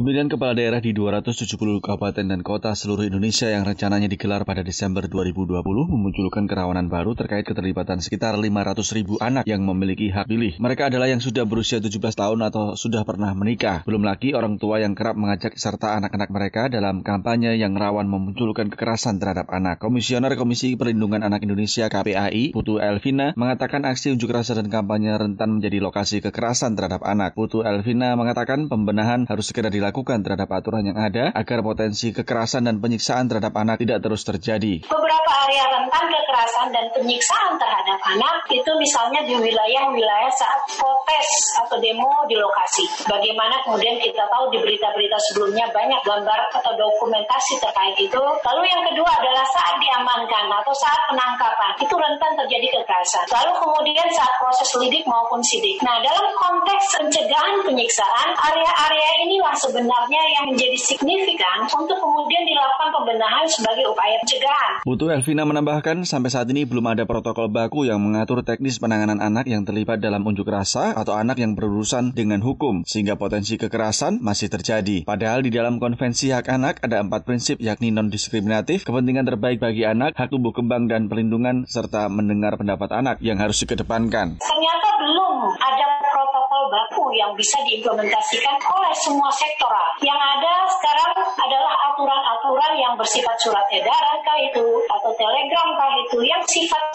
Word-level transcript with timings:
Pemilihan 0.00 0.32
kepala 0.32 0.56
daerah 0.56 0.80
di 0.80 0.96
270 0.96 1.60
kabupaten 1.84 2.24
dan 2.24 2.40
kota 2.40 2.72
seluruh 2.72 3.04
Indonesia 3.04 3.52
yang 3.52 3.68
rencananya 3.68 4.08
digelar 4.08 4.48
pada 4.48 4.64
Desember 4.64 5.04
2020 5.04 5.60
memunculkan 5.60 6.48
kerawanan 6.48 6.88
baru 6.88 7.12
terkait 7.12 7.44
keterlibatan 7.44 8.00
sekitar 8.00 8.32
500 8.32 8.96
ribu 8.96 9.20
anak 9.20 9.44
yang 9.44 9.60
memiliki 9.60 10.08
hak 10.08 10.24
pilih. 10.24 10.56
Mereka 10.56 10.88
adalah 10.88 11.04
yang 11.04 11.20
sudah 11.20 11.44
berusia 11.44 11.84
17 11.84 12.00
tahun 12.16 12.40
atau 12.48 12.80
sudah 12.80 13.04
pernah 13.04 13.36
menikah. 13.36 13.84
Belum 13.84 14.00
lagi 14.00 14.32
orang 14.32 14.56
tua 14.56 14.80
yang 14.80 14.96
kerap 14.96 15.20
mengajak 15.20 15.60
serta 15.60 16.00
anak-anak 16.00 16.32
mereka 16.32 16.72
dalam 16.72 17.04
kampanye 17.04 17.60
yang 17.60 17.76
rawan 17.76 18.08
memunculkan 18.08 18.72
kekerasan 18.72 19.20
terhadap 19.20 19.52
anak. 19.52 19.84
Komisioner 19.84 20.32
Komisi 20.40 20.80
Perlindungan 20.80 21.20
Anak 21.20 21.44
Indonesia 21.44 21.92
KPAI, 21.92 22.56
Putu 22.56 22.80
Elvina, 22.80 23.36
mengatakan 23.36 23.84
aksi 23.84 24.16
unjuk 24.16 24.32
rasa 24.32 24.56
dan 24.56 24.72
kampanye 24.72 25.12
rentan 25.12 25.60
menjadi 25.60 25.76
lokasi 25.84 26.24
kekerasan 26.24 26.72
terhadap 26.72 27.04
anak. 27.04 27.36
Putu 27.36 27.68
Elvina 27.68 28.16
mengatakan 28.16 28.72
pembenahan 28.72 29.28
harus 29.28 29.52
segera 29.52 29.68
dilakukan 29.68 29.89
terhadap 29.94 30.48
aturan 30.50 30.86
yang 30.86 30.98
ada 30.98 31.34
agar 31.36 31.60
potensi 31.60 32.14
kekerasan 32.14 32.66
dan 32.66 32.78
penyiksaan 32.78 33.28
terhadap 33.28 33.52
anak 33.54 33.78
tidak 33.82 34.00
terus 34.00 34.22
terjadi. 34.24 34.82
Beberapa 34.86 35.30
area 35.46 35.64
rentan 35.68 36.04
kekerasan 36.10 36.66
dan 36.72 36.86
penyiksaan 36.94 37.58
terhadap 37.60 37.98
anak 38.06 38.46
itu 38.50 38.70
misalnya 38.78 39.20
di 39.26 39.34
wilayah-wilayah 39.36 40.32
saat 40.32 40.60
protes 40.74 41.28
atau 41.60 41.76
demo 41.78 42.10
di 42.26 42.38
lokasi. 42.38 42.84
Bagaimana 43.06 43.60
kemudian 43.66 44.00
kita 44.00 44.24
tahu 44.30 44.50
di 44.54 44.58
berita-berita 44.64 45.18
sebelumnya 45.30 45.68
banyak 45.70 46.00
gambar 46.02 46.40
atau 46.56 46.72
dokumentasi 46.74 47.60
terkait 47.60 47.96
itu. 48.00 48.22
Lalu 48.22 48.62
yang 48.66 48.82
kedua 48.88 49.10
adalah 49.10 49.44
saat 49.52 49.76
diamankan 49.76 50.48
atau 50.50 50.74
saat 50.74 51.00
penangkapan 51.12 51.72
itu 51.82 51.94
rentan 51.94 52.32
terjadi 52.40 52.66
kekerasan. 52.80 53.26
Lalu 53.30 53.52
kemudian 53.60 54.08
saat 54.14 54.34
proses 54.50 54.74
lidik 54.82 55.06
maupun 55.06 55.38
sidik. 55.46 55.78
Nah 55.78 56.02
dalam 56.02 56.26
konteks 56.34 56.98
pencegahan 56.98 57.62
penyiksaan 57.62 58.34
area-area 58.34 59.10
inilah 59.30 59.54
sebenarnya 59.54 60.22
yang 60.34 60.44
menjadi 60.50 60.74
signifikan 60.74 61.70
untuk 61.70 61.94
kemudian 62.02 62.42
dilakukan 62.42 62.90
pembenahan 62.90 63.46
sebagai 63.46 63.86
upaya 63.86 64.18
pencegahan. 64.18 64.82
Putu 64.82 65.06
Elvina 65.06 65.46
menambahkan, 65.46 66.02
sampai 66.02 66.34
saat 66.34 66.50
ini 66.50 66.66
belum 66.66 66.82
ada 66.82 67.06
protokol 67.06 67.46
baku 67.46 67.86
yang 67.86 68.02
mengatur 68.02 68.42
teknis 68.42 68.82
penanganan 68.82 69.22
anak 69.22 69.46
yang 69.46 69.62
terlibat 69.62 70.02
dalam 70.02 70.26
unjuk 70.26 70.50
rasa 70.50 70.98
atau 70.98 71.14
anak 71.14 71.38
yang 71.38 71.54
berurusan 71.54 72.10
dengan 72.10 72.42
hukum, 72.42 72.82
sehingga 72.82 73.14
potensi 73.14 73.54
kekerasan 73.54 74.18
masih 74.18 74.50
terjadi. 74.50 75.06
Padahal 75.06 75.46
di 75.46 75.54
dalam 75.54 75.78
konvensi 75.78 76.34
hak 76.34 76.50
anak 76.50 76.82
ada 76.82 76.98
empat 76.98 77.22
prinsip 77.22 77.62
yakni 77.62 77.94
non-diskriminatif, 77.94 78.82
kepentingan 78.82 79.30
terbaik 79.30 79.62
bagi 79.62 79.86
anak, 79.86 80.18
hak 80.18 80.34
tumbuh 80.34 80.50
kembang 80.50 80.90
dan 80.90 81.06
perlindungan, 81.06 81.70
serta 81.70 82.10
mendengar 82.10 82.58
pendapat 82.58 82.90
anak 82.90 83.22
yang 83.22 83.38
harus 83.38 83.62
dikedepankan. 83.62 84.39
Ternyata 84.40 84.88
belum 84.96 85.52
ada 85.60 86.00
protokol 86.08 86.72
baku 86.72 87.12
yang 87.12 87.36
bisa 87.36 87.60
diimplementasikan 87.60 88.56
oleh 88.56 88.94
semua 88.96 89.28
sektoral. 89.36 90.00
Yang 90.00 90.16
ada 90.16 90.52
sekarang 90.80 91.12
adalah 91.36 91.74
aturan-aturan 91.92 92.72
yang 92.80 92.94
bersifat 92.96 93.36
surat 93.36 93.64
edaran 93.68 94.18
kah 94.24 94.38
itu 94.40 94.64
atau 94.88 95.12
telegram 95.14 95.68
kah 95.76 95.92
itu 96.08 96.18
yang 96.24 96.40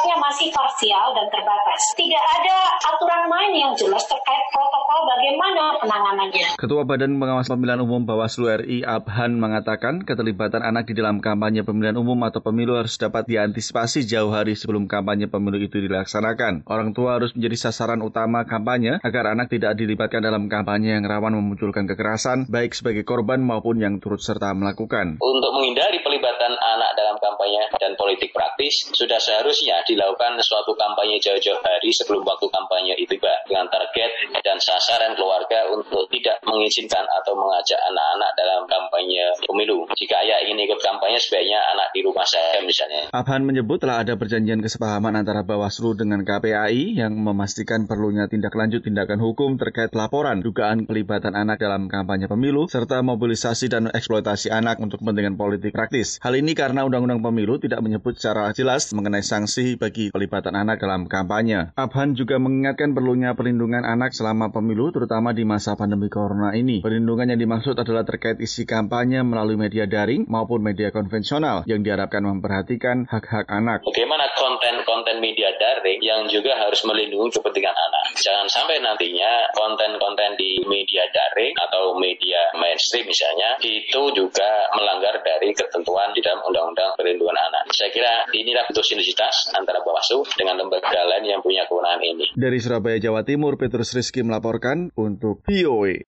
sifatnya 0.05 0.21
masih 0.21 0.53
parsial 0.53 1.07
dan 1.17 1.25
terbatas. 1.33 1.81
Tidak 1.97 2.25
ada 2.37 2.57
aturan 2.93 3.25
main 3.25 3.51
yang 3.57 3.73
jelas 3.73 4.05
terkait 4.05 4.45
protokol 4.53 4.99
bagaimana 5.09 5.81
penanganannya. 5.81 6.47
Ketua 6.61 6.85
Badan 6.85 7.17
Pengawas 7.17 7.49
Pemilihan 7.49 7.81
Umum 7.81 8.05
Bawaslu 8.05 8.45
RI 8.61 8.85
Abhan 8.85 9.41
mengatakan 9.41 10.05
keterlibatan 10.05 10.61
anak 10.61 10.85
di 10.85 10.93
dalam 10.93 11.17
kampanye 11.25 11.65
pemilihan 11.65 11.97
umum 11.97 12.21
atau 12.21 12.37
pemilu 12.45 12.77
harus 12.77 12.93
dapat 13.01 13.25
diantisipasi 13.25 14.05
jauh 14.05 14.29
hari 14.29 14.53
sebelum 14.53 14.85
kampanye 14.85 15.25
pemilu 15.25 15.57
itu 15.57 15.81
dilaksanakan. 15.81 16.69
Orang 16.69 16.93
tua 16.93 17.17
harus 17.17 17.33
menjadi 17.33 17.65
sasaran 17.65 18.05
utama 18.05 18.45
kampanye 18.45 19.01
agar 19.01 19.33
anak 19.33 19.49
tidak 19.49 19.73
dilibatkan 19.73 20.21
dalam 20.21 20.45
kampanye 20.53 21.01
yang 21.01 21.09
rawan 21.09 21.33
memunculkan 21.33 21.89
kekerasan 21.89 22.45
baik 22.45 22.77
sebagai 22.77 23.01
korban 23.01 23.41
maupun 23.41 23.81
yang 23.81 23.97
turut 23.97 24.21
serta 24.21 24.53
melakukan. 24.53 25.17
Untuk 25.17 25.51
menghindari 25.57 25.97
pelibatan 26.05 26.53
anak 26.53 26.84
dalam 27.15 27.31
kampanye 27.31 27.63
dan 27.79 27.95
politik 27.95 28.35
praktis, 28.35 28.91
sudah 28.91 29.15
seharusnya 29.15 29.79
dilakukan 29.87 30.35
suatu 30.43 30.75
kampanye 30.75 31.15
jauh-jauh 31.23 31.63
hari 31.63 31.87
sebelum 31.95 32.27
waktu 32.27 32.51
kampanye 32.51 32.93
itu 32.99 33.15
tiba 33.15 33.31
dengan 33.47 33.71
target 33.71 34.11
dan 34.43 34.59
sasaran 34.59 35.15
keluarga 35.15 35.71
untuk 35.71 36.11
mengizinkan 36.55 37.03
atau 37.03 37.35
mengajak 37.35 37.77
anak-anak 37.91 38.31
dalam 38.39 38.61
kampanye 38.63 39.23
pemilu. 39.43 39.83
Jika 39.91 40.15
ayah 40.23 40.39
ingin 40.47 40.63
ikut 40.63 40.79
kampanye, 40.79 41.19
sebaiknya 41.19 41.59
anak 41.75 41.91
di 41.91 41.99
rumah 42.01 42.23
saya 42.23 42.63
misalnya. 42.63 43.11
Abhan 43.11 43.43
menyebut 43.43 43.83
telah 43.83 44.01
ada 44.07 44.15
perjanjian 44.15 44.63
kesepahaman 44.63 45.19
antara 45.19 45.43
Bawaslu 45.43 45.99
dengan 45.99 46.23
KPAI 46.23 46.95
yang 46.95 47.13
memastikan 47.19 47.85
perlunya 47.85 48.31
tindak 48.31 48.55
lanjut 48.55 48.81
tindakan 48.87 49.19
hukum 49.19 49.59
terkait 49.59 49.91
laporan 49.91 50.39
dugaan 50.39 50.87
pelibatan 50.87 51.35
anak 51.35 51.59
dalam 51.59 51.91
kampanye 51.91 52.31
pemilu 52.31 52.71
serta 52.71 53.03
mobilisasi 53.03 53.67
dan 53.67 53.91
eksploitasi 53.91 54.53
anak 54.53 54.79
untuk 54.79 55.03
kepentingan 55.03 55.35
politik 55.35 55.75
praktis. 55.75 56.21
Hal 56.23 56.39
ini 56.39 56.55
karena 56.55 56.87
Undang-Undang 56.87 57.21
Pemilu 57.25 57.59
tidak 57.59 57.83
menyebut 57.83 58.15
secara 58.15 58.53
jelas 58.55 58.93
mengenai 58.95 59.25
sanksi 59.25 59.75
bagi 59.75 60.13
pelibatan 60.13 60.55
anak 60.55 60.79
dalam 60.79 61.09
kampanye. 61.09 61.73
Abhan 61.75 62.13
juga 62.13 62.37
mengingatkan 62.37 62.93
perlunya 62.93 63.33
perlindungan 63.33 63.83
anak 63.83 64.13
selama 64.13 64.53
pemilu 64.53 64.93
terutama 64.93 65.33
di 65.33 65.43
masa 65.43 65.73
pandemi 65.73 66.07
corona 66.45 66.53
ini. 66.53 66.77
Perlindungan 66.85 67.33
yang 67.33 67.39
dimaksud 67.41 67.73
adalah 67.73 68.05
terkait 68.05 68.37
isi 68.37 68.69
kampanye 68.69 69.25
melalui 69.25 69.57
media 69.57 69.89
daring 69.89 70.29
maupun 70.29 70.61
media 70.61 70.93
konvensional 70.93 71.65
yang 71.65 71.81
diharapkan 71.81 72.21
memperhatikan 72.21 73.09
hak-hak 73.09 73.49
anak. 73.49 73.81
Bagaimana 73.81 74.29
konten-konten 74.37 75.17
media 75.17 75.49
daring 75.57 76.01
yang 76.05 76.29
juga 76.29 76.53
harus 76.61 76.85
melindungi 76.85 77.33
kepentingan 77.41 77.73
anak. 77.73 78.03
Jangan 78.21 78.47
sampai 78.47 78.77
nantinya 78.79 79.49
konten-konten 79.57 80.37
di 80.37 80.61
media 80.69 81.09
daring 81.09 81.53
atau 81.57 81.97
media 81.97 82.53
mainstream 82.55 83.09
misalnya 83.09 83.57
itu 83.65 84.01
juga 84.13 84.69
melanggar 84.77 85.17
dari 85.25 85.51
ketentuan 85.51 86.13
di 86.13 86.21
dalam 86.21 86.45
Undang-Undang 86.45 86.95
Perlindungan 86.99 87.35
Anak. 87.35 87.73
Saya 87.73 87.89
kira 87.89 88.29
inilah 88.31 88.67
bentuk 88.69 88.85
sinergitas 88.85 89.51
antara 89.55 89.81
Bawaslu 89.81 90.23
dengan 90.37 90.61
lembaga 90.61 91.01
lain 91.07 91.25
yang 91.27 91.41
punya 91.41 91.65
kewenangan 91.67 92.01
ini. 92.03 92.25
Dari 92.35 92.57
Surabaya, 92.61 92.97
Jawa 92.99 93.23
Timur, 93.23 93.57
Petrus 93.57 93.95
Rizky 93.95 94.21
melaporkan 94.23 94.91
untuk 94.95 95.43
VOA. 95.47 95.95